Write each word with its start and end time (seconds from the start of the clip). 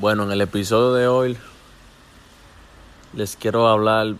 Bueno, 0.00 0.22
en 0.22 0.30
el 0.30 0.40
episodio 0.42 0.92
de 0.92 1.08
hoy 1.08 1.36
les 3.14 3.34
quiero 3.34 3.66
hablar 3.66 4.14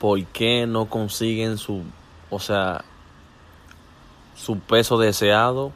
por 0.00 0.24
qué 0.24 0.66
no 0.66 0.86
consiguen 0.86 1.58
su, 1.58 1.82
o 2.30 2.40
sea, 2.40 2.82
su 4.34 4.58
peso 4.58 4.96
deseado, 4.96 5.70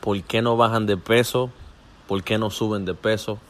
por 0.00 0.22
qué 0.22 0.40
no 0.40 0.56
bajan 0.56 0.86
de 0.86 0.96
peso, 0.96 1.50
por 2.06 2.22
qué 2.22 2.38
no 2.38 2.50
suben 2.50 2.84
de 2.84 2.94
peso, 2.94 3.40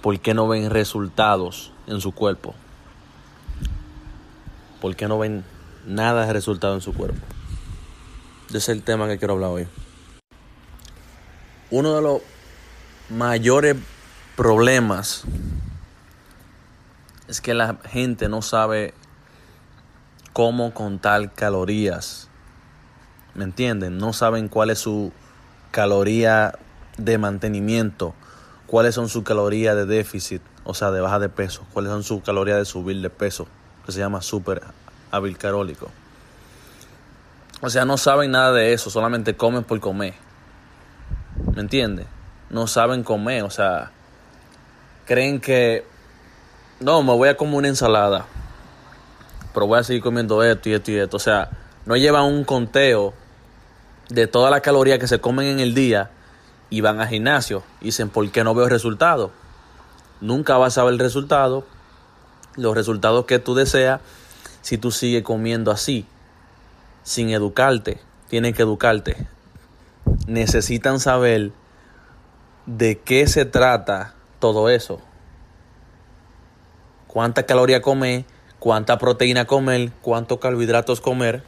por 0.00 0.18
qué 0.18 0.32
no 0.32 0.48
ven 0.48 0.70
resultados 0.70 1.70
en 1.86 2.00
su 2.00 2.12
cuerpo, 2.12 2.54
por 4.80 4.96
qué 4.96 5.08
no 5.08 5.18
ven 5.18 5.44
nada 5.84 6.24
de 6.24 6.32
resultado 6.32 6.72
en 6.72 6.80
su 6.80 6.94
cuerpo. 6.94 7.20
Ese 8.48 8.56
es 8.56 8.68
el 8.70 8.82
tema 8.82 9.08
que 9.08 9.18
quiero 9.18 9.34
hablar 9.34 9.50
hoy. 9.50 9.68
Uno 11.70 11.94
de 11.96 12.00
los 12.00 12.22
mayores 13.10 13.76
problemas 14.36 15.24
es 17.28 17.40
que 17.40 17.54
la 17.54 17.76
gente 17.84 18.28
no 18.28 18.42
sabe 18.42 18.94
cómo 20.32 20.74
contar 20.74 21.32
calorías. 21.32 22.28
¿Me 23.34 23.44
entienden? 23.44 23.98
No 23.98 24.12
saben 24.12 24.48
cuál 24.48 24.70
es 24.70 24.78
su 24.78 25.12
caloría 25.70 26.58
de 26.98 27.18
mantenimiento, 27.18 28.14
cuáles 28.66 28.94
son 28.94 29.08
sus 29.08 29.24
calorías 29.24 29.74
de 29.74 29.86
déficit, 29.86 30.42
o 30.64 30.74
sea, 30.74 30.90
de 30.90 31.00
baja 31.00 31.18
de 31.18 31.28
peso, 31.28 31.64
cuáles 31.72 31.90
son 31.90 32.02
sus 32.02 32.22
calorías 32.22 32.58
de 32.58 32.64
subir 32.64 33.00
de 33.00 33.10
peso, 33.10 33.46
que 33.86 33.92
se 33.92 33.98
llama 33.98 34.22
super 34.22 34.62
hábil 35.10 35.36
carólico. 35.38 35.90
O 37.60 37.70
sea, 37.70 37.84
no 37.84 37.96
saben 37.96 38.32
nada 38.32 38.52
de 38.52 38.72
eso, 38.72 38.90
solamente 38.90 39.36
comen 39.36 39.64
por 39.64 39.80
comer. 39.80 40.14
¿Me 41.54 41.62
entiendes? 41.62 42.06
No 42.50 42.66
saben 42.66 43.02
comer, 43.02 43.42
o 43.42 43.50
sea, 43.50 43.90
creen 45.04 45.40
que 45.40 45.84
no, 46.80 47.02
me 47.02 47.12
voy 47.12 47.28
a 47.28 47.36
comer 47.36 47.54
una 47.54 47.68
ensalada, 47.68 48.26
pero 49.52 49.66
voy 49.66 49.78
a 49.78 49.84
seguir 49.84 50.02
comiendo 50.02 50.42
esto 50.42 50.68
y 50.68 50.74
esto 50.74 50.90
y 50.90 50.96
esto. 50.96 51.16
O 51.16 51.20
sea, 51.20 51.50
no 51.86 51.96
llevan 51.96 52.24
un 52.24 52.44
conteo 52.44 53.14
de 54.08 54.26
todas 54.26 54.50
las 54.50 54.60
calorías 54.60 54.98
que 54.98 55.08
se 55.08 55.20
comen 55.20 55.46
en 55.46 55.60
el 55.60 55.74
día 55.74 56.10
y 56.70 56.80
van 56.80 57.00
al 57.00 57.08
gimnasio 57.08 57.62
y 57.80 57.86
dicen, 57.86 58.10
¿por 58.10 58.28
qué 58.30 58.44
no 58.44 58.54
veo 58.54 58.68
resultado? 58.68 59.30
Nunca 60.20 60.56
vas 60.56 60.78
a 60.78 60.84
ver 60.84 60.94
el 60.94 60.98
resultado, 60.98 61.64
los 62.56 62.74
resultados 62.74 63.26
que 63.26 63.38
tú 63.38 63.54
deseas, 63.54 64.00
si 64.62 64.78
tú 64.78 64.90
sigues 64.90 65.22
comiendo 65.22 65.70
así, 65.70 66.06
sin 67.02 67.30
educarte. 67.30 68.00
Tienen 68.28 68.54
que 68.54 68.62
educarte. 68.62 69.26
Necesitan 70.26 70.98
saber 70.98 71.52
de 72.66 72.98
qué 72.98 73.26
se 73.26 73.44
trata 73.44 74.14
todo 74.44 74.68
eso. 74.68 75.00
Cuánta 77.06 77.46
caloría 77.46 77.80
comer, 77.80 78.26
cuánta 78.58 78.98
proteína 78.98 79.46
comer, 79.46 79.90
cuántos 80.02 80.38
carbohidratos 80.38 81.00
comer, 81.00 81.42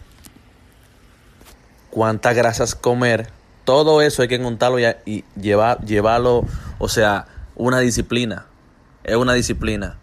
cuántas 1.90 2.34
grasas 2.34 2.74
comer. 2.74 3.28
Todo 3.64 4.00
eso 4.00 4.22
hay 4.22 4.28
que 4.28 4.40
contarlo 4.40 4.78
y, 4.80 5.24
llevar, 5.38 5.84
llevarlo, 5.84 6.46
o 6.78 6.88
sea, 6.88 7.26
una 7.54 7.80
disciplina. 7.80 8.46
Es 9.04 9.16
una 9.16 9.34
disciplina. 9.34 9.98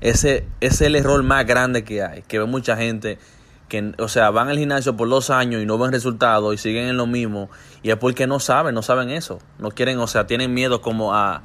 Ese, 0.00 0.44
ese 0.60 0.74
es 0.74 0.80
el 0.80 0.96
error 0.96 1.22
más 1.22 1.46
grande 1.46 1.84
que 1.84 2.02
hay, 2.02 2.22
que 2.22 2.40
ve 2.40 2.46
mucha 2.46 2.76
gente 2.76 3.20
que, 3.68 3.94
o 3.98 4.08
sea, 4.08 4.30
van 4.30 4.48
al 4.48 4.58
gimnasio 4.58 4.96
por 4.96 5.08
dos 5.08 5.30
años 5.30 5.62
y 5.62 5.66
no 5.66 5.78
ven 5.78 5.92
resultados 5.92 6.54
y 6.54 6.58
siguen 6.58 6.88
en 6.88 6.96
lo 6.96 7.06
mismo, 7.06 7.50
y 7.82 7.90
es 7.90 7.96
porque 7.96 8.26
no 8.26 8.38
saben, 8.38 8.74
no 8.74 8.82
saben 8.82 9.10
eso, 9.10 9.38
no 9.58 9.70
quieren, 9.70 9.98
o 9.98 10.06
sea, 10.06 10.26
tienen 10.26 10.54
miedo 10.54 10.80
como 10.80 11.14
a, 11.14 11.42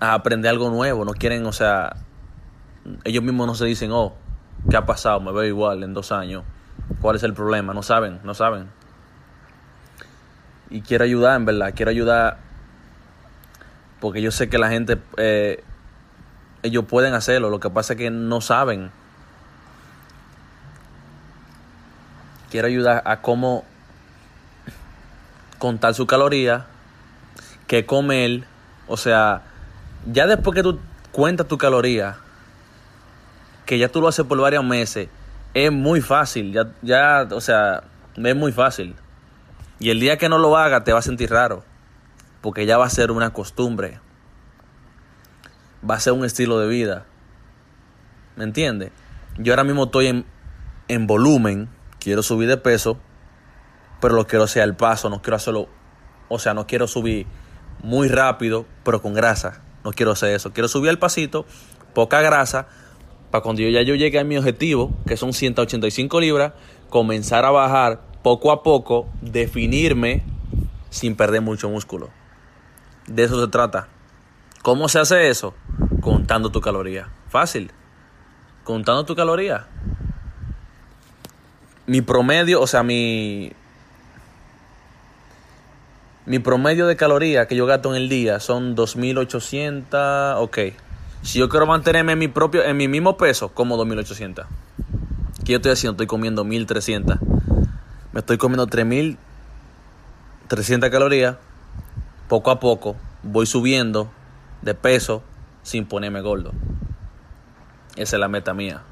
a 0.00 0.14
aprender 0.14 0.50
algo 0.50 0.70
nuevo, 0.70 1.04
no 1.04 1.12
quieren, 1.12 1.44
o 1.46 1.52
sea, 1.52 1.96
ellos 3.04 3.22
mismos 3.22 3.46
no 3.46 3.54
se 3.54 3.64
dicen, 3.64 3.90
oh, 3.92 4.14
¿qué 4.70 4.76
ha 4.76 4.86
pasado? 4.86 5.20
Me 5.20 5.32
veo 5.32 5.44
igual 5.44 5.82
en 5.82 5.94
dos 5.94 6.12
años, 6.12 6.44
¿cuál 7.00 7.16
es 7.16 7.22
el 7.22 7.34
problema? 7.34 7.74
No 7.74 7.82
saben, 7.82 8.20
no 8.22 8.34
saben. 8.34 8.68
Y 10.70 10.82
quiero 10.82 11.04
ayudar, 11.04 11.36
en 11.36 11.46
verdad, 11.46 11.72
quiero 11.74 11.90
ayudar 11.90 12.38
porque 14.00 14.22
yo 14.22 14.30
sé 14.30 14.48
que 14.48 14.58
la 14.58 14.68
gente, 14.68 14.98
eh, 15.16 15.64
ellos 16.62 16.84
pueden 16.84 17.14
hacerlo, 17.14 17.50
lo 17.50 17.58
que 17.58 17.70
pasa 17.70 17.94
es 17.94 17.98
que 17.98 18.10
no 18.10 18.40
saben 18.40 18.90
quiero 22.50 22.68
ayudar 22.68 23.02
a 23.04 23.20
cómo 23.20 23.64
contar 25.58 25.94
su 25.94 26.06
caloría, 26.06 26.66
qué 27.66 27.84
comer, 27.84 28.44
o 28.86 28.96
sea, 28.96 29.42
ya 30.06 30.26
después 30.26 30.54
que 30.54 30.62
tú 30.62 30.78
cuentas 31.12 31.48
tu 31.48 31.58
caloría, 31.58 32.16
que 33.66 33.78
ya 33.78 33.88
tú 33.88 34.00
lo 34.00 34.08
haces 34.08 34.24
por 34.24 34.40
varios 34.40 34.64
meses, 34.64 35.08
es 35.54 35.72
muy 35.72 36.00
fácil, 36.00 36.52
ya, 36.52 36.72
ya, 36.82 37.28
o 37.30 37.40
sea, 37.40 37.82
es 38.16 38.36
muy 38.36 38.52
fácil. 38.52 38.94
Y 39.80 39.90
el 39.90 40.00
día 40.00 40.16
que 40.16 40.28
no 40.28 40.38
lo 40.38 40.56
hagas 40.56 40.84
te 40.84 40.92
va 40.92 41.00
a 41.00 41.02
sentir 41.02 41.30
raro, 41.30 41.64
porque 42.40 42.66
ya 42.66 42.78
va 42.78 42.86
a 42.86 42.90
ser 42.90 43.10
una 43.10 43.32
costumbre, 43.32 44.00
va 45.88 45.96
a 45.96 46.00
ser 46.00 46.12
un 46.12 46.24
estilo 46.24 46.58
de 46.58 46.68
vida. 46.68 47.04
¿Me 48.36 48.44
entiendes? 48.44 48.92
Yo 49.36 49.52
ahora 49.52 49.64
mismo 49.64 49.84
estoy 49.84 50.06
en, 50.06 50.24
en 50.88 51.06
volumen, 51.06 51.68
quiero 51.98 52.22
subir 52.22 52.48
de 52.48 52.56
peso, 52.56 52.98
pero 54.00 54.14
lo 54.14 54.26
quiero 54.26 54.44
hacer 54.44 54.62
al 54.62 54.76
paso, 54.76 55.10
no 55.10 55.22
quiero 55.22 55.36
hacerlo, 55.36 55.68
o 56.28 56.38
sea, 56.38 56.54
no 56.54 56.66
quiero 56.66 56.86
subir 56.86 57.26
muy 57.82 58.08
rápido, 58.08 58.66
pero 58.84 59.02
con 59.02 59.14
grasa. 59.14 59.62
No 59.84 59.92
quiero 59.92 60.12
hacer 60.12 60.34
eso. 60.34 60.52
Quiero 60.52 60.68
subir 60.68 60.90
al 60.90 60.98
pasito, 60.98 61.46
poca 61.94 62.20
grasa, 62.20 62.66
para 63.30 63.42
cuando 63.42 63.62
yo 63.62 63.68
ya 63.68 63.82
yo 63.82 63.94
llegue 63.94 64.18
a 64.18 64.24
mi 64.24 64.36
objetivo, 64.36 64.92
que 65.06 65.16
son 65.16 65.32
185 65.32 66.20
libras, 66.20 66.52
comenzar 66.90 67.44
a 67.44 67.50
bajar 67.50 68.02
poco 68.22 68.52
a 68.52 68.62
poco, 68.62 69.08
definirme 69.20 70.24
sin 70.90 71.16
perder 71.16 71.42
mucho 71.42 71.68
músculo. 71.68 72.10
De 73.06 73.24
eso 73.24 73.40
se 73.40 73.48
trata. 73.48 73.88
¿Cómo 74.62 74.88
se 74.88 74.98
hace 74.98 75.28
eso? 75.28 75.54
Contando 76.00 76.50
tu 76.50 76.60
caloría. 76.60 77.10
Fácil. 77.28 77.70
Contando 78.64 79.04
tu 79.04 79.14
caloría 79.14 79.68
mi 81.88 82.02
promedio, 82.02 82.60
o 82.60 82.66
sea, 82.66 82.82
mi, 82.82 83.50
mi 86.26 86.38
promedio 86.38 86.86
de 86.86 86.96
calorías 86.96 87.46
que 87.46 87.56
yo 87.56 87.64
gasto 87.64 87.94
en 87.94 88.02
el 88.02 88.10
día 88.10 88.40
son 88.40 88.74
2800, 88.74 90.36
ok. 90.36 90.58
Si 91.22 91.38
yo 91.38 91.48
quiero 91.48 91.64
mantenerme 91.66 92.12
en 92.12 92.18
mi 92.18 92.28
propio, 92.28 92.62
en 92.62 92.76
mi 92.76 92.88
mismo 92.88 93.16
peso, 93.16 93.48
como 93.48 93.78
2800. 93.78 94.44
¿Qué 95.46 95.52
yo 95.52 95.56
estoy 95.56 95.72
haciendo? 95.72 95.94
Estoy 95.94 96.06
comiendo 96.06 96.44
1300. 96.44 97.20
Me 98.12 98.20
estoy 98.20 98.36
comiendo 98.36 98.66
3300 98.66 100.90
calorías. 100.90 101.36
Poco 102.28 102.50
a 102.50 102.60
poco 102.60 102.96
voy 103.22 103.46
subiendo 103.46 104.10
de 104.60 104.74
peso 104.74 105.22
sin 105.62 105.86
ponerme 105.86 106.20
gordo. 106.20 106.52
Esa 107.96 108.16
es 108.16 108.20
la 108.20 108.28
meta 108.28 108.52
mía 108.52 108.82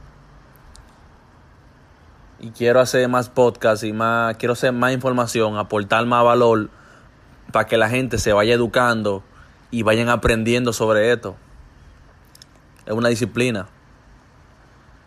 y 2.38 2.50
quiero 2.50 2.80
hacer 2.80 3.08
más 3.08 3.28
podcasts 3.28 3.84
y 3.84 3.92
más, 3.92 4.36
quiero 4.36 4.52
hacer 4.52 4.72
más 4.72 4.92
información, 4.92 5.56
aportar 5.56 6.04
más 6.06 6.24
valor 6.24 6.70
para 7.52 7.66
que 7.66 7.76
la 7.76 7.88
gente 7.88 8.18
se 8.18 8.32
vaya 8.32 8.54
educando 8.54 9.22
y 9.70 9.82
vayan 9.82 10.08
aprendiendo 10.08 10.72
sobre 10.72 11.12
esto. 11.12 11.36
Es 12.84 12.92
una 12.92 13.08
disciplina. 13.08 13.68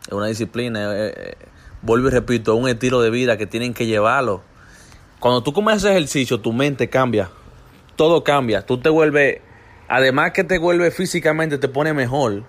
Es 0.07 0.13
una 0.13 0.27
disciplina. 0.27 0.91
Eh, 0.95 1.13
eh, 1.15 1.37
vuelvo 1.81 2.07
y 2.07 2.11
repito, 2.11 2.53
es 2.53 2.61
un 2.61 2.67
estilo 2.67 3.01
de 3.01 3.09
vida 3.09 3.37
que 3.37 3.45
tienen 3.45 3.73
que 3.73 3.85
llevarlo. 3.85 4.41
Cuando 5.19 5.43
tú 5.43 5.53
comienzas 5.53 5.91
ejercicio, 5.91 6.39
tu 6.39 6.51
mente 6.51 6.89
cambia. 6.89 7.29
Todo 7.95 8.23
cambia. 8.23 8.65
Tú 8.65 8.79
te 8.79 8.89
vuelves, 8.89 9.41
además 9.87 10.31
que 10.31 10.43
te 10.43 10.57
vuelve 10.57 10.91
físicamente, 10.91 11.57
te 11.57 11.67
pone 11.67 11.93
mejor. 11.93 12.43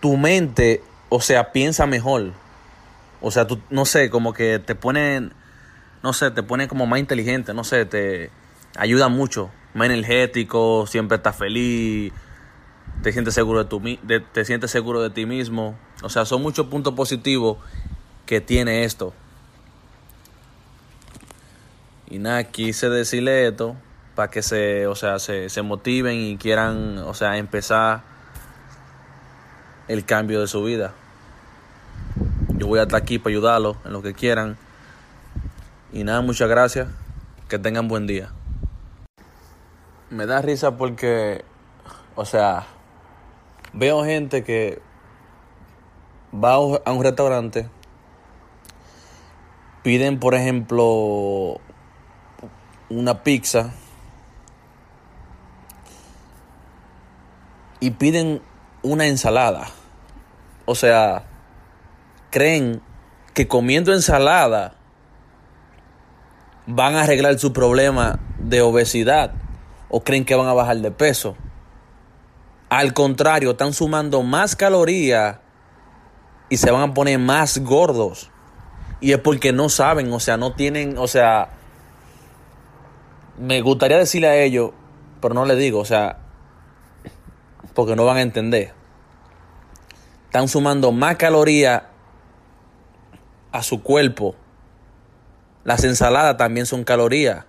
Tu 0.00 0.16
mente, 0.16 0.82
o 1.08 1.20
sea, 1.20 1.52
piensa 1.52 1.86
mejor. 1.86 2.32
O 3.20 3.30
sea, 3.30 3.46
tú, 3.46 3.60
no 3.70 3.84
sé, 3.84 4.10
como 4.10 4.32
que 4.32 4.58
te 4.58 4.74
ponen, 4.74 5.32
no 6.02 6.12
sé, 6.12 6.30
te 6.30 6.42
pone 6.42 6.68
como 6.68 6.86
más 6.86 7.00
inteligente, 7.00 7.52
no 7.54 7.64
sé, 7.64 7.84
te 7.84 8.30
ayuda 8.76 9.08
mucho, 9.08 9.50
más 9.74 9.86
energético, 9.86 10.86
siempre 10.86 11.16
estás 11.16 11.36
feliz, 11.36 12.12
te 13.02 13.12
sientes 13.12 13.34
seguro 13.34 13.64
de, 13.64 13.68
tu, 13.68 13.80
te 14.32 14.44
sientes 14.44 14.70
seguro 14.70 15.02
de 15.02 15.10
ti 15.10 15.26
mismo. 15.26 15.76
O 16.02 16.08
sea, 16.08 16.24
son 16.24 16.42
muchos 16.42 16.66
puntos 16.66 16.94
positivos 16.94 17.58
que 18.26 18.40
tiene 18.40 18.84
esto. 18.84 19.12
Y 22.10 22.18
nada, 22.18 22.44
quise 22.44 22.88
decirle 22.88 23.46
esto 23.48 23.76
para 24.14 24.30
que 24.30 24.42
se, 24.42 24.86
o 24.86 24.94
sea, 24.94 25.18
se, 25.18 25.48
se 25.48 25.62
motiven 25.62 26.16
y 26.16 26.38
quieran, 26.38 26.98
o 26.98 27.14
sea, 27.14 27.36
empezar 27.36 28.02
el 29.88 30.04
cambio 30.04 30.40
de 30.40 30.46
su 30.46 30.62
vida. 30.62 30.94
Yo 32.58 32.66
voy 32.66 32.80
a 32.80 32.82
estar 32.82 33.00
aquí 33.00 33.20
para 33.20 33.30
ayudarlos 33.30 33.76
en 33.84 33.92
lo 33.92 34.02
que 34.02 34.14
quieran. 34.14 34.58
Y 35.92 36.02
nada, 36.02 36.22
muchas 36.22 36.48
gracias. 36.48 36.88
Que 37.48 37.56
tengan 37.56 37.86
buen 37.86 38.08
día. 38.08 38.30
me 40.10 40.26
da 40.26 40.42
risa 40.42 40.76
porque, 40.76 41.44
o 42.16 42.24
sea, 42.24 42.66
veo 43.72 44.04
gente 44.04 44.42
que 44.42 44.82
va 46.34 46.54
a 46.54 46.92
un 46.92 47.04
restaurante, 47.04 47.68
piden, 49.84 50.18
por 50.18 50.34
ejemplo, 50.34 51.60
una 52.88 53.22
pizza 53.22 53.70
y 57.78 57.92
piden 57.92 58.42
una 58.82 59.06
ensalada. 59.06 59.68
O 60.66 60.74
sea, 60.74 61.24
creen 62.38 62.80
que 63.34 63.48
comiendo 63.48 63.92
ensalada 63.92 64.74
van 66.68 66.94
a 66.94 67.02
arreglar 67.02 67.36
su 67.40 67.52
problema 67.52 68.20
de 68.38 68.62
obesidad 68.62 69.32
o 69.88 70.04
creen 70.04 70.24
que 70.24 70.36
van 70.36 70.46
a 70.46 70.52
bajar 70.52 70.76
de 70.76 70.92
peso. 70.92 71.34
Al 72.68 72.94
contrario, 72.94 73.50
están 73.50 73.72
sumando 73.72 74.22
más 74.22 74.54
calorías 74.54 75.38
y 76.48 76.58
se 76.58 76.70
van 76.70 76.90
a 76.90 76.94
poner 76.94 77.18
más 77.18 77.58
gordos. 77.58 78.30
Y 79.00 79.10
es 79.10 79.18
porque 79.18 79.52
no 79.52 79.68
saben, 79.68 80.12
o 80.12 80.20
sea, 80.20 80.36
no 80.36 80.52
tienen, 80.52 80.96
o 80.96 81.08
sea, 81.08 81.48
me 83.36 83.62
gustaría 83.62 83.98
decirle 83.98 84.28
a 84.28 84.36
ellos, 84.36 84.70
pero 85.20 85.34
no 85.34 85.44
le 85.44 85.56
digo, 85.56 85.80
o 85.80 85.84
sea, 85.84 86.18
porque 87.74 87.96
no 87.96 88.04
van 88.04 88.18
a 88.18 88.22
entender. 88.22 88.74
Están 90.26 90.46
sumando 90.46 90.92
más 90.92 91.16
calorías 91.16 91.87
a 93.58 93.62
su 93.62 93.82
cuerpo. 93.82 94.36
Las 95.64 95.84
ensaladas 95.84 96.36
también 96.36 96.64
son 96.64 96.84
calorías. 96.84 97.44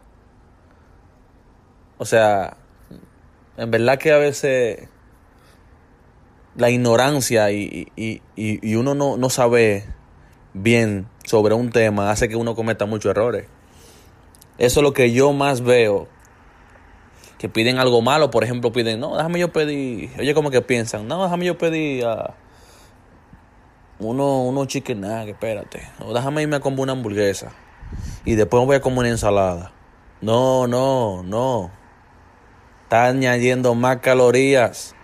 O 1.97 2.05
sea, 2.05 2.57
en 3.57 3.69
verdad 3.69 3.99
que 3.99 4.11
a 4.11 4.17
veces 4.17 4.89
la 6.55 6.69
ignorancia 6.69 7.51
y, 7.51 7.91
y, 7.95 8.75
uno 8.75 8.95
no, 8.95 9.17
no 9.17 9.29
sabe 9.29 9.85
bien 10.53 11.07
sobre 11.23 11.53
un 11.53 11.69
tema 11.69 12.09
hace 12.09 12.27
que 12.27 12.35
uno 12.35 12.55
cometa 12.55 12.85
muchos 12.85 13.11
errores. 13.11 13.45
Eso 14.57 14.79
es 14.79 14.83
lo 14.83 14.93
que 14.93 15.13
yo 15.13 15.31
más 15.31 15.61
veo. 15.61 16.07
Que 17.37 17.47
piden 17.47 17.77
algo 17.77 18.01
malo, 18.01 18.31
por 18.31 18.43
ejemplo, 18.43 18.73
piden, 18.73 18.99
no, 18.99 19.15
déjame 19.15 19.39
yo 19.39 19.53
pedir, 19.53 20.09
oye, 20.19 20.33
como 20.33 20.51
que 20.51 20.61
piensan, 20.61 21.07
no, 21.07 21.23
déjame 21.23 21.45
yo 21.45 21.57
pedir 21.57 22.05
a 22.05 22.35
uno, 23.99 24.43
uno 24.43 24.65
chicken 24.65 25.01
nugget, 25.01 25.29
espérate, 25.29 25.87
o 25.99 26.13
déjame 26.13 26.41
irme 26.41 26.55
a 26.55 26.59
comer 26.59 26.79
una 26.79 26.91
hamburguesa 26.93 27.51
y 28.25 28.35
después 28.35 28.65
voy 28.65 28.75
a 28.75 28.81
comer 28.81 28.99
una 28.99 29.09
ensalada. 29.09 29.71
No, 30.21 30.67
no, 30.67 31.23
no. 31.23 31.71
Está 32.83 33.05
añadiendo 33.05 33.75
más 33.75 33.97
calorías. 33.97 34.95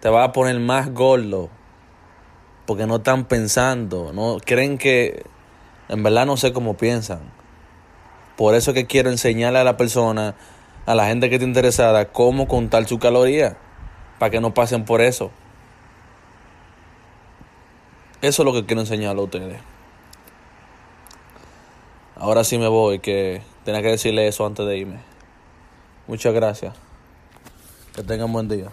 Te 0.00 0.08
va 0.08 0.24
a 0.24 0.32
poner 0.32 0.58
más 0.60 0.92
gordo. 0.92 1.50
Porque 2.66 2.86
no 2.86 2.96
están 2.96 3.24
pensando. 3.24 4.12
No 4.12 4.38
creen 4.44 4.78
que. 4.78 5.24
En 5.88 6.02
verdad 6.02 6.26
no 6.26 6.36
sé 6.36 6.52
cómo 6.52 6.76
piensan. 6.76 7.20
Por 8.36 8.54
eso 8.54 8.72
que 8.72 8.86
quiero 8.86 9.10
enseñarle 9.10 9.60
a 9.60 9.64
la 9.64 9.76
persona, 9.76 10.34
a 10.84 10.94
la 10.94 11.06
gente 11.06 11.28
que 11.28 11.36
está 11.36 11.46
interesada, 11.46 12.06
cómo 12.06 12.48
contar 12.48 12.86
su 12.86 12.98
caloría, 12.98 13.56
para 14.18 14.30
que 14.30 14.40
no 14.40 14.52
pasen 14.52 14.84
por 14.84 15.00
eso. 15.00 15.30
Eso 18.22 18.42
es 18.42 18.46
lo 18.46 18.52
que 18.52 18.64
quiero 18.64 18.80
enseñarle 18.80 19.20
a 19.20 19.24
ustedes. 19.24 19.60
Ahora 22.16 22.44
sí 22.44 22.56
me 22.56 22.68
voy, 22.68 22.98
que 22.98 23.42
tenía 23.64 23.82
que 23.82 23.88
decirle 23.88 24.26
eso 24.26 24.46
antes 24.46 24.66
de 24.66 24.78
irme. 24.78 25.00
Muchas 26.06 26.32
gracias. 26.32 26.74
Que 27.94 28.02
tengan 28.02 28.32
buen 28.32 28.48
día. 28.48 28.70